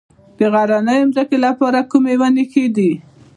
[0.37, 2.91] د غرنیو ځمکو لپاره کومې ونې ښې دي؟